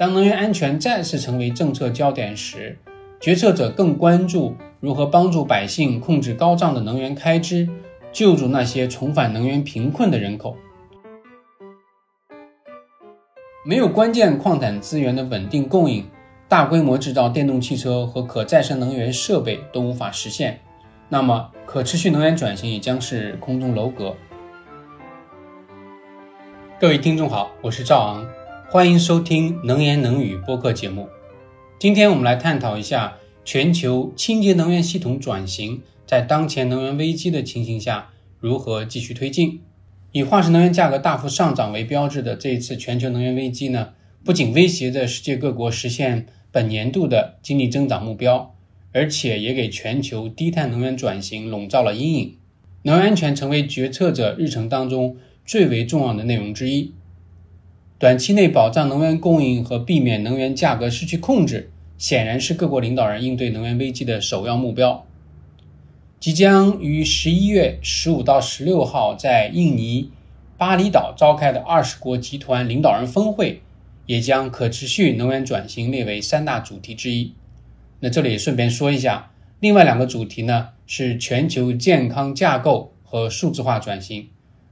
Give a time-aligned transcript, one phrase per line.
[0.00, 2.78] 当能源安全再次成为政策焦点时，
[3.20, 7.68] 决策者更关注如何帮助百姓控制高涨的能源开支，
[8.10, 10.56] 救助那些重返能源贫困的人口。
[13.62, 16.08] 没有关键矿产资源的稳定供应，
[16.48, 20.60] 大规模制造电动汽车和可再生能源设备都无法实现，
[21.10, 24.16] 那么可持续能源转型也将是空中楼阁。
[26.80, 28.26] 各位听众好，我是赵昂，
[28.72, 31.08] 欢迎收听能言能语播客节目。
[31.80, 39.60] 今天我们来探讨一下全球清洁能源系统转型在当前能源危机的情形下如何继续推进。
[40.12, 43.88] 以化石能源价格大幅上涨为标志的这一次全球能源危机呢，
[44.24, 48.54] 不仅威胁着世界各国实现本年度的经济增长目标，
[48.92, 52.36] 而且也给全球低碳能源转型笼罩了阴影。
[52.82, 56.92] 能源安全成为决策者日程当中最为重要的内容之一。
[58.00, 65.04] 短期内保障能源供应和避免能源价格失去控制，显然是各国领导人应对能源危机的首要目标。
[66.18, 70.10] 即将于十一月十五到十六号在印尼
[70.56, 73.60] 巴厘岛召开的二十国集团领导人峰会，
[74.06, 77.34] 也将可持续能源转型列为三大主题之一。
[78.00, 84.30] 那这里顺便说一下，另外两个主题呢是全球健康架构和数字化转型。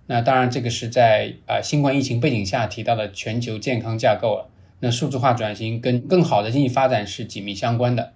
[0.09, 4.51] 那当然，这个是在啊新冠疫情背景下提到的全球健康架构了。
[4.81, 8.12] 那数字化转型跟更好的经济发展是紧密相关的。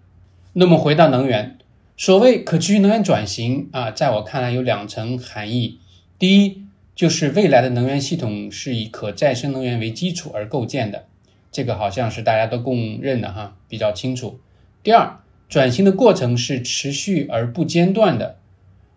[0.55, 1.59] 那么回到能源。
[1.95, 5.79] 所谓可持续能源转型啊，在我看来有两层含义。
[6.19, 6.63] 第一，
[6.97, 11.05] 就是未来的能源系统是以可再生能源为基础而构建的，
[11.53, 14.41] 这个好像是大家都公认的哈，比较清楚。
[14.83, 18.39] 第二，转型的过程是持续而不间断的，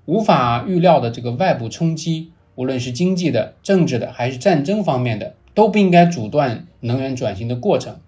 [0.05, 7.99] 无法预料的这个外部冲击，无论是经济的、政治的还是战争方面的，都不应该阻断能源转型的过程。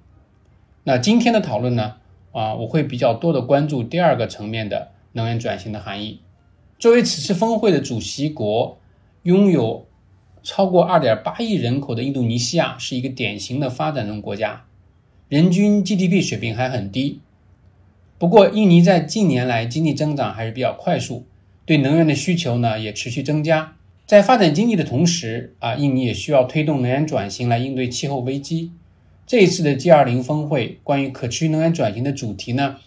[0.83, 1.95] 那今天的讨论呢？
[2.33, 6.21] 啊，我会比较多的关注第二个层面的能源转型的含义。
[6.77, 8.77] 作为此次峰会的主席国，
[9.23, 9.87] 拥有
[10.43, 14.65] 超过二点八亿人口的印度尼西亚是一个典型的发展中国家，
[15.27, 17.21] 人均 GDP 水平还很低。
[18.19, 21.25] 不过，印尼在近年来经济增长还是比较快速，
[21.65, 23.76] 对能源的需求呢也持续增加。
[24.07, 28.71] 在发展经济的同时，啊，印尼也需要推动能源转型来应对气候危机。
[29.25, 32.77] 这一次的 G20 峰会关于可持续能源转型的主题呢，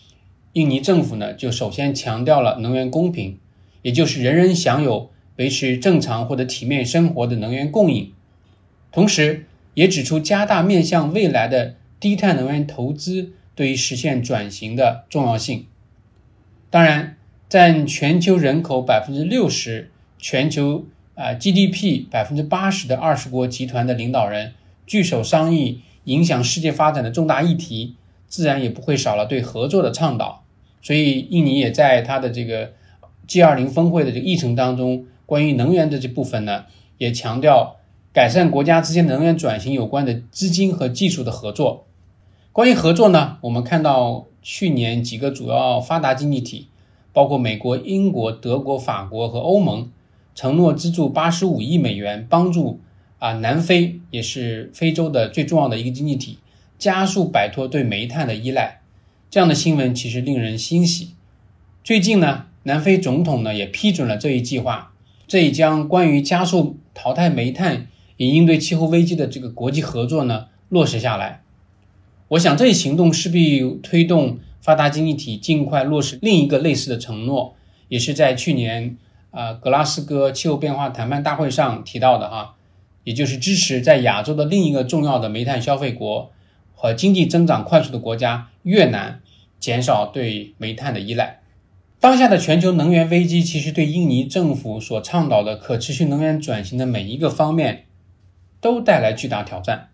[0.55, 3.39] 印尼政府呢就首先强调了能源公平，
[3.83, 8.15] 也就是人人享有维持正常或者体面生活的能源供应，
[8.91, 9.45] 同时
[9.75, 15.67] 也指出加大面向未来的低碳能源投资对于实现转型的重要性。
[16.71, 20.87] 当然，占全球人口百分之六十、全球
[21.21, 24.55] 啊 GDP 百分之八十的二十国集团的领导人
[24.87, 25.83] 聚首商议。
[26.05, 27.95] 影响世界发展的重大议题，
[28.27, 30.43] 自然也不会少了对合作的倡导。
[30.81, 32.73] 所以，印尼也在它的这个
[33.29, 36.65] G20 峰会的这个议程当中，关于能源的这部分呢，
[36.97, 37.77] 也强调
[38.15, 41.87] 改善国家之间能源转型有关的资金和技术的合作。
[42.51, 46.69] 关于合作呢，我们看到去年几个主要发达经济体，
[47.13, 49.91] 包括美国、英国、德国、法国和欧盟，
[50.35, 52.81] 承诺资助八十五亿美元帮助。
[53.21, 56.39] 啊，南非也是非洲的最重要的一个经济体，
[56.79, 58.81] 加速摆脱对煤炭的依赖，
[59.29, 61.11] 这样的新闻其实令人欣喜。
[61.85, 64.95] 最近呢，南非总统呢也批准了这一计划，
[65.27, 71.43] 这也将关于加速淘汰煤炭以应对气候危机的这个国际合作呢落实下来。
[72.29, 77.55] 我想这一行动势必推动发达经济体尽快落实另一个类似的承诺，
[77.89, 78.97] 也是在去年
[79.31, 82.57] 啊格拉斯哥气候变化谈判大会上提到的哈。
[83.03, 86.31] 也就是支持在亚洲的另一个重要的煤炭消费国
[86.75, 89.23] 和经济增长快速的国家越南，
[89.59, 91.41] 减少对煤炭的依赖。
[91.99, 97.87] 当下的全球能源危机其实对印尼政府所倡导的可持续能源转型的每一个方面
[98.61, 99.89] 都带来巨大挑战。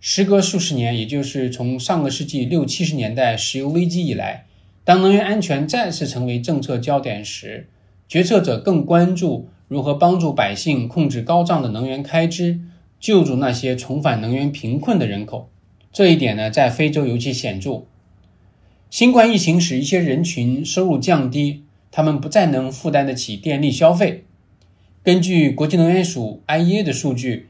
[0.00, 4.46] 时隔数十年，也就是从上个世纪六七十年代石油危机以来，
[4.82, 7.68] 当能源安全再次成为政策焦点时，
[8.08, 9.48] 决策者更关注。
[9.66, 12.60] 如何帮助百姓控制高涨的能源开支，
[13.00, 15.48] 救助那些重返能源贫困的人口？
[15.90, 17.86] 这一点呢，在非洲尤其显著。
[18.90, 24.24] 新冠疫情使一些人群收入降低，他们不再能负担得起电力消费。
[25.02, 27.48] 根据国际能源署 IEA 的数据，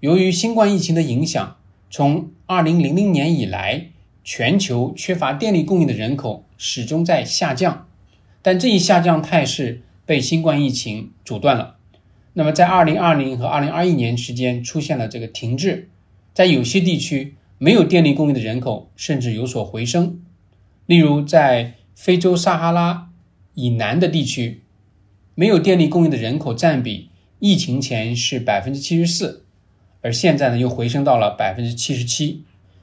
[0.00, 1.56] 由于新冠疫情的影响，
[1.90, 3.90] 从2000年以来，
[4.24, 7.86] 全球缺乏电力供应的人口始终在下降。
[8.42, 9.82] 但这一下降态势。
[10.10, 11.76] 被新冠疫情阻断了。
[12.32, 15.88] 那么，在二零二零和二零二一年之间出现了这个停滞，
[16.34, 20.20] 在有些地区，没有电力供应的人口甚至有所回升。
[20.86, 23.10] 例如，在非洲撒哈拉
[23.54, 24.62] 以南的地区，
[25.36, 29.44] 没有电力供应的人口占比，疫情前是百分之七十四，
[30.00, 32.42] 而现在呢又回升到了百分之七十七。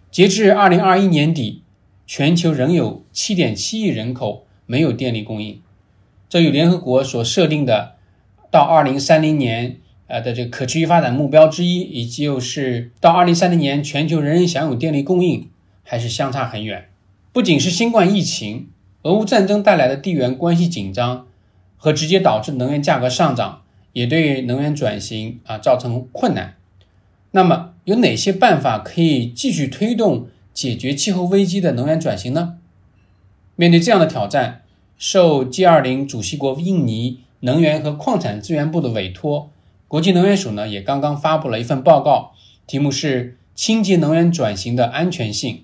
[0.09, 1.63] 截至二零二一年底，
[2.05, 5.61] 全球仍有七点七亿人口没有电力供应。
[6.29, 7.95] 这与联合国所设定的
[8.51, 9.77] 到二零三零年
[10.07, 15.49] 呃的这个可持续发展目标之一，以及又是到二零三零年全球人人享有电力供应，
[15.83, 16.89] 还是相差很远。
[17.31, 18.69] 不仅是新冠疫情、
[19.03, 21.27] 俄乌战争带来的地缘关系紧张
[21.77, 23.61] 和直接导致能源价格上涨，
[23.93, 26.55] 也对能源转型啊造成困难。
[27.31, 32.57] 那么，有哪些办法可以继续推动解决气候危机的能源转型呢？
[33.55, 34.63] 面对这样的挑战。
[34.97, 39.51] 受 G20 主席国印尼能源和矿产资源部的委托，
[39.87, 42.31] 国际能源署呢也刚刚发布了一份报告，
[42.65, 45.63] 题目是《清洁能源转型的安全性》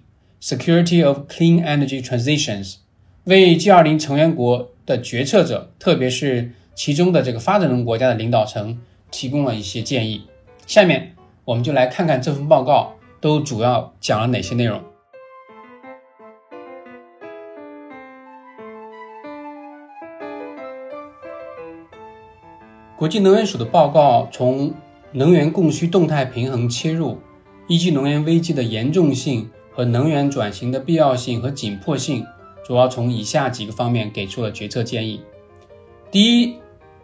[0.55, 2.75] （Security of Clean Energy Transitions），
[3.23, 10.27] 为 G20 成员国的决策者，特别是其中的这个发展中国家的领导层提供了一些建议。
[10.67, 11.15] 下面
[11.45, 14.79] 我们就来看看这份报告都主要讲了哪些内容。
[23.03, 24.73] 国际能源署的报告从
[25.11, 27.17] 能源供需动态平衡切入，
[27.67, 32.25] 依据能源危机的严重性和能源转型的必要性和紧迫性，
[32.65, 35.19] 主要从以下几个方面给出了决策建议。
[36.11, 36.55] 第一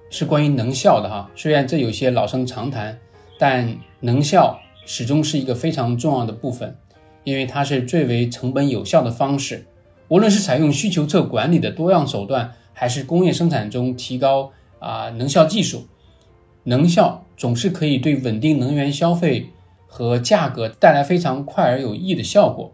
[0.09, 2.97] 是关于能效的哈，虽然这有些老生常谈，
[3.37, 6.77] 但能效始终是一个非常重要的部分，
[7.25, 9.65] 因为它是最为成本有效的方式。
[10.07, 14.53] 无论是采用需求侧管理的多样手段，还是工业生产中提高。
[14.79, 15.87] 啊，能效技术，
[16.63, 19.49] 能效总是可以对稳定能源消费
[19.87, 22.71] 和价格带来非常快而有益的效果。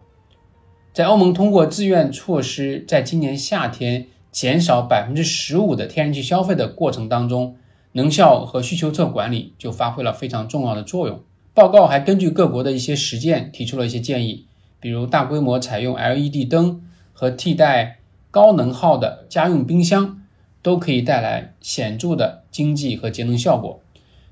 [0.94, 7.58] 在欧盟通过自愿措施，在今年夏天减少百分之十五的天然气消费的过程当中，
[7.92, 11.22] 能效和需求侧管理就发挥了非常重要的作用。
[11.54, 14.46] 报告还根据各国的一些实践提出了一些建议，
[14.80, 16.82] 比如大规模采用 LED 灯
[17.14, 18.00] 和替代
[18.30, 20.22] 高能耗的家用冰箱。
[20.66, 23.80] 都可以带来显著的经济和节能效果。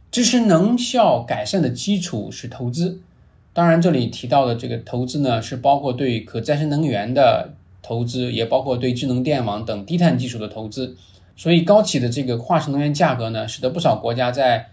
[0.09, 3.01] 支持能效改善的基础是投资，
[3.53, 7.53] 当然这里提到的这个投资呢，是包括对可再生能源的
[7.83, 10.97] 投资，也包括对智能电网等低碳技术的投资。
[11.35, 14.69] 所以高企的这个化石能源价格呢，使得不少国家在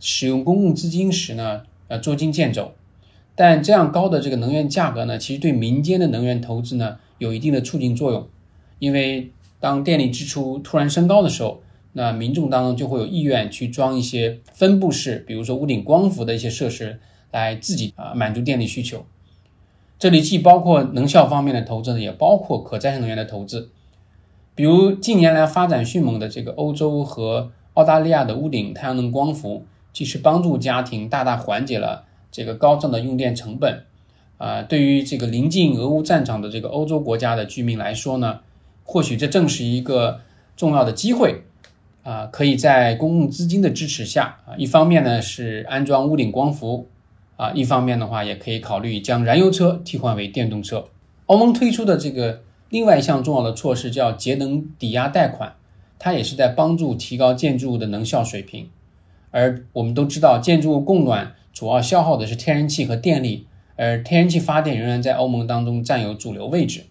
[0.00, 2.72] 使用公共资金时呢，呃，捉襟见肘。
[3.34, 8.28] 但这样高的这个能源价格呢，其实对民间的能源投资呢，有一定的促进作用，
[8.78, 9.30] 因为。
[9.60, 11.60] 当电力支出突然升高的时候，
[11.92, 19.04] 那民众当中就会有意愿去装一些分布式，比如说屋顶光伏的一些设施，来自己啊满足电力需求。
[19.98, 23.70] 这里既包括能效方面的投资呢，也包括可再生能源的投资。
[24.54, 33.84] 比如近年来发展迅猛的这个欧洲和澳大利亚的屋顶太阳能光伏，既是帮助家庭大大缓解了这个高涨的用电成本，
[34.38, 38.40] 啊，对于这个临近俄乌战场的这个欧洲国家的居民来说呢。
[38.92, 40.18] 或许这正是一个
[40.56, 41.44] 重要的机会，
[42.02, 46.88] 啊，可以在公共资金的支持下，啊，一方面呢是安装屋顶光伏，
[47.36, 50.86] 啊，一方面的话也可以考虑将燃油车替换为电动车。
[51.26, 55.54] 欧盟推出的这个另外一项重要的措施叫节能抵押贷款，
[55.96, 58.68] 它也是在帮助提高建筑物的能效水平。
[59.30, 66.86] 而我们都知道，建筑物供暖主要消耗的是天然气和电力，而天然气发电仍然在欧盟当中占有主流位置，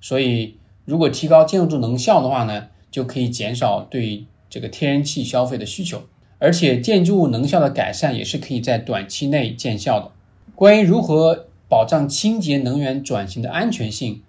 [0.00, 0.56] 所以。
[0.86, 6.04] 如果提高建筑能效的话呢，就可以减少对这个天然气消费的需求，
[6.38, 10.12] 而且建筑物能效的改善也是可以在短期内见效的。
[10.54, 14.22] 关于如何保障清洁能源转型的安全性，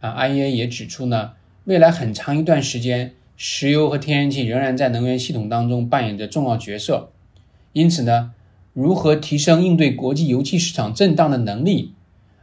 [0.00, 1.32] 啊，IEA 也指出呢，
[1.64, 7.10] 未来很长一段时间，石油和天然气仍然在能源系统当中扮演着重要角色。
[7.72, 8.32] 因此呢，
[8.74, 11.94] 如何提升应对国际油气市场震荡的能力，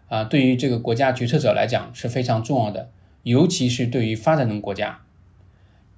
[0.08, 2.90] 啊，对于这个国家决策者来讲是非常重要的。
[3.24, 5.02] 尤其是对于发展中国家，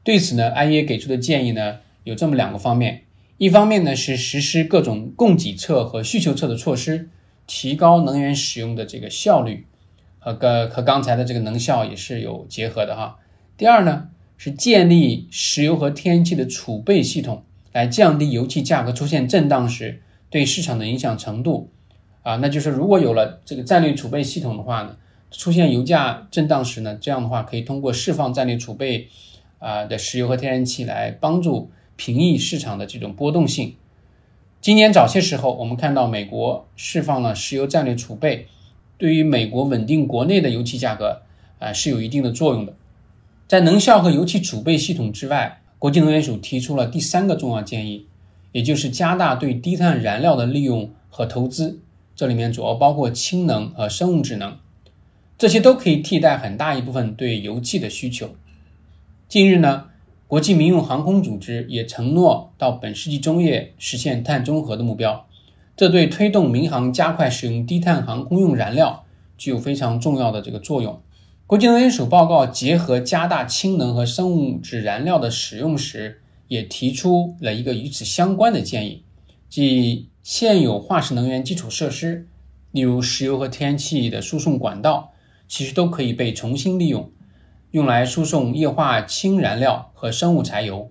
[0.04, 3.04] 对此呢，IEA 给出的建议呢有这么两个方面，
[3.38, 7.10] 一方面呢是实施各种供给侧和需求侧的措施，
[7.46, 9.68] 提高能源使用的这个效率，
[10.18, 13.20] 和个和刚才的这个能效也是有结合的哈。
[13.56, 20.01] 第二呢是建立石油和天然气的储备系统，来降低油气价格出现震荡时
[20.32, 21.70] 对市场的影响程度，
[22.24, 24.98] 啊，那就是如果有了这个战略储备系统的话呢。
[25.32, 29.08] 出现油价震荡时呢，这样的话可以通过释放战略储备
[29.60, 33.76] 啊的石油和天然气来帮助平抑市场的这种波动性。
[34.60, 38.48] 今年早些时候，我们看到美国释放了石油战略储备，
[38.98, 41.22] 对于美国稳定国内的油气价格
[41.58, 42.76] 啊是有一定的作用的。
[43.48, 48.06] 在能效和油气储备系统之外，国际能源署提出了第三个重要建议，
[48.52, 51.80] 也就是加大对低碳燃料的利用和投资。
[52.16, 54.56] 这里面主要包括氢能和生物质能，
[55.42, 58.30] 这些都可以替代很大一部分对油气的需求。
[59.28, 59.86] 近日呢，
[60.28, 65.26] 国际民用航空组织也承诺到本世纪中叶实现碳中和的目标，
[65.76, 69.04] 这对推动民航加快使用低碳航空用燃料
[69.36, 71.02] 具有非常重要的这个作用。
[71.48, 79.02] 国际能源署报告结合加大氢能和生物质燃料的使用时，也提出了一个与此相关的建议，
[79.50, 82.28] 即现有化石能源基础设施，
[82.70, 85.12] 例如石油和天然气的输送管道，
[85.51, 87.12] 其实都可以被重新利用，
[87.72, 90.89] 用来输送液化氢燃料和生物柴油。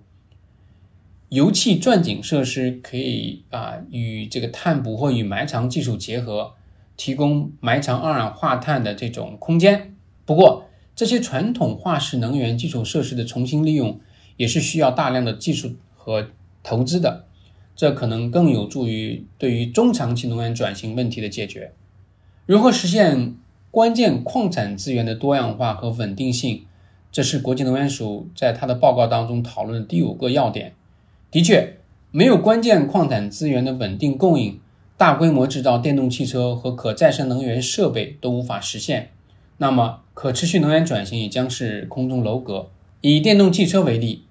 [1.29, 6.53] 油气钻井设施可以啊与这个碳捕获与埋藏技术结合，
[6.95, 9.95] 提供埋藏二氧化碳的这种空间。
[10.25, 10.65] 不过，
[10.95, 13.99] 这些传统化石能源基础设施的重新利用
[14.37, 16.27] 也是需要大量的技术和
[16.61, 17.25] 投资的，
[17.75, 21.73] 这可能更有助于对于中长期能源转型问题的解决。
[22.45, 23.35] 如何实现
[23.71, 26.65] 关键矿产资源的多样化和稳定性，
[27.09, 30.73] 这是国际能源署在他的报告当中讨论的第五个要点。
[31.31, 31.77] 的确，
[32.11, 34.59] 没有关键矿产资源的稳定供应，
[34.97, 39.11] 大规模制造电动汽车和可再生能源设备都无法实现。
[39.57, 42.67] 那么，可持续能源转型也将是空中楼阁。
[42.99, 44.25] 以电动汽车为例，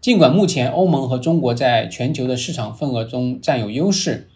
[0.00, 4.28] 尽管目前欧盟和中国在全球的市场份额中占有优势，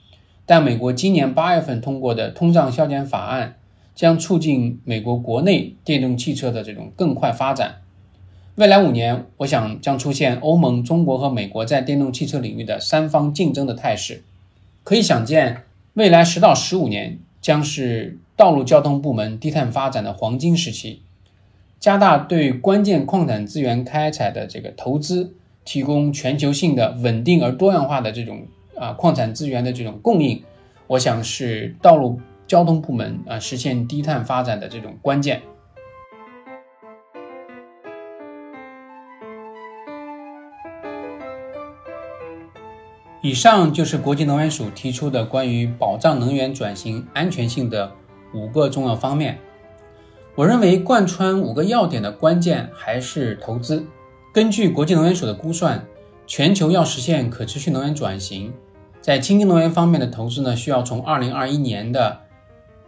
[0.46, 3.56] 但美国今年八月份通过的通胀削减法案
[3.94, 7.76] 将促进美国国内电动汽车的这种更快发展。
[8.54, 14.22] 未来五年，我想将出现欧盟、中国和美国在电动汽车领域的三方竞争的态势。
[14.84, 15.62] 可以想见，
[15.94, 18.18] 未来十到十五年将是。
[18.34, 21.02] 道路交通部门低碳发展的黄金时期，
[21.78, 25.34] 加大对关键矿产资源开采的这个投资，
[25.64, 30.42] 提供全球性的稳定而多样化的这种啊矿产资源的这种供应，
[30.88, 32.20] 我想是道路
[32.52, 35.40] 交通部门啊实现低碳发展的这种关键。
[43.22, 47.90] 以上就是国际能源署提出的关于保障能源转型安全性的。
[48.34, 49.38] 五个重要方面，
[50.34, 53.86] 我认为贯穿五个要点的关键还是投资。
[54.34, 55.82] 根据国际能源署的估算，
[56.26, 58.52] 全球要实现可持续能源转型，
[59.00, 62.20] 在清洁能源方面的投资呢，需要从2021年的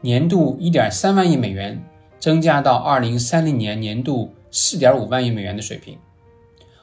[0.04, 1.82] 年度1.3万亿美元
[2.20, 5.96] 增加到2030年年度4.5万亿美元的水平。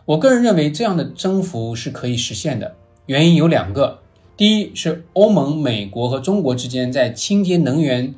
[0.05, 2.73] 我个人认为这样的增幅是可以实现的，
[3.05, 3.99] 原因有两个：
[4.35, 8.15] 第一是欧盟、美国和中国之间在清洁能源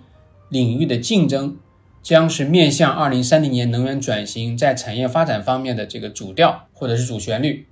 [0.48, 1.58] 领域的竞争
[2.02, 7.66] 将是面向二零三零年能源转型在产业发展方面的这个主调或者是主旋律。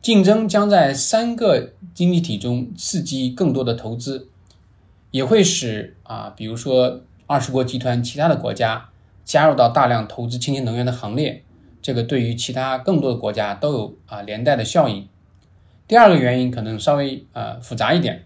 [0.00, 4.28] 竞争将在三个经济体中刺激更多的投资，
[5.12, 8.88] 也会使啊，比如说二十国集团其他的国家
[9.24, 11.44] 加入到大量投资清洁能源的行列。
[11.80, 15.08] 这个对于其他更多的国家都有啊连带的效应。
[15.86, 18.24] 第二个原因可能稍微呃复杂一点，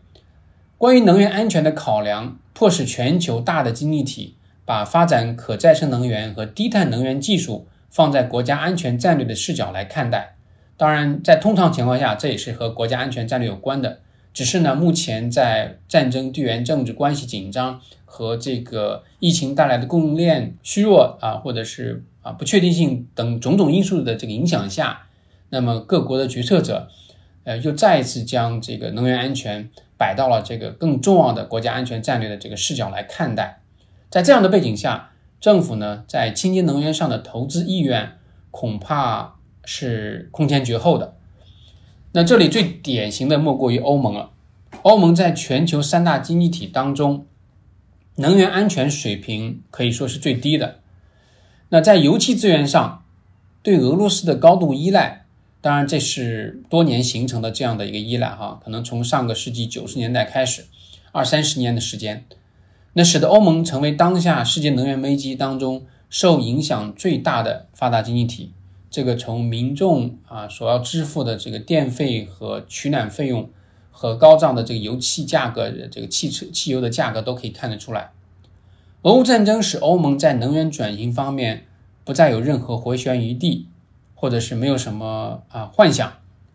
[0.79, 2.39] 关于能源安全的考量。
[2.59, 10.37] 迫使全球大的经济体把发展可再生能源和低碳能源技术放在国家安全战略的视角来看待。
[10.79, 14.01] 当然，在通常情况下，这也是和国家安全战略有关的。
[14.37, 25.07] 只是呢，目前在战争、地缘政治关系紧张和这个疫情带来的供应链虚弱啊，或者是啊不确定性等种种因素的这个影响下，
[25.49, 26.91] 那么各国的决策者，
[27.45, 29.71] 呃，又再一次将这个能源安全。
[29.99, 33.61] 摆到了这个更重要的国家安全战略的这个视角来看待，
[34.11, 38.19] 在这样的背景下，政府呢在清洁能源上的投资意愿
[38.51, 41.16] 恐怕是空前绝后的。
[42.17, 44.31] 那这里最典型的莫过于欧盟了。
[44.81, 47.27] 欧盟在全球三大经济体当中，
[48.15, 50.81] 能源安全水平可以说是最低的。
[51.69, 53.05] 那在油气资源上，
[53.63, 55.27] 对俄罗斯的高度依赖。
[55.61, 60.65] 当然，这是多年形成的这样的一个依赖哈，可能从上个世纪九十年代开始，
[61.13, 62.25] 二三十年的时间，
[62.95, 68.53] 那使得欧盟成为当下世界能源危机当中受影响最大的发达经济体。
[68.97, 73.51] 这个从民众啊所要支付的这个电费和取暖费用，
[73.91, 78.13] 和高涨的这个油气价格、这个汽车汽油的价格都可以看得出来。
[79.03, 81.67] 俄乌战争使欧盟在能源转型方面
[82.05, 83.67] 不再有任何回旋余地。
[84.19, 86.11] 或者是没有什么啊幻想，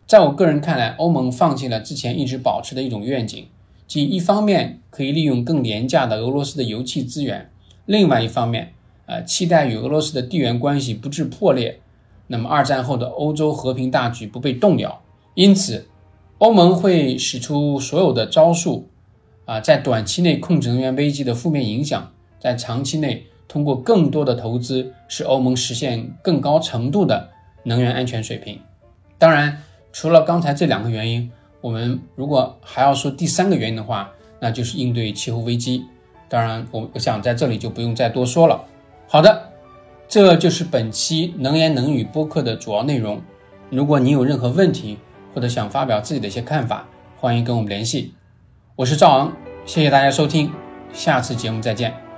[0.08, 3.46] 在我个人看来，欧盟放弃了之前一直保持的一种愿景，
[3.88, 7.52] 即一方面可以利用更廉价的俄罗斯的油气资源，
[7.86, 8.74] 另外一方面，
[9.06, 11.80] 呃，期待与俄罗斯的地缘关系不致破裂，
[12.32, 15.02] 那么二战后的欧洲和平大局不被动摇。
[15.34, 15.90] 因此，
[16.38, 18.88] 欧盟会使出所有的招数，
[19.44, 22.10] 啊，在短期内控制能源危机的负面影响，
[22.40, 27.30] 在长期内通过更多的投资，使欧盟实现更高程度的
[27.64, 28.58] 能源安全水平。
[29.18, 29.62] 当然，
[29.92, 34.10] 除了刚才这两个原因，我们如果还要说第三个原因的话，
[34.40, 35.86] 那就是应对气候危机。
[36.30, 38.64] 当然，我我想在这里就不用再多说了。
[39.08, 39.51] 好的，
[40.12, 43.22] 这就是本期能言能语播客的主要内容。
[43.70, 44.98] 如果你有任何问题
[45.34, 46.86] 或者想发表自己的一些看法，
[47.18, 48.14] 欢迎跟我们联系。
[48.76, 49.32] 我是赵昂，
[49.66, 50.52] 谢谢大家收听，
[50.92, 52.11] 下次节目再见。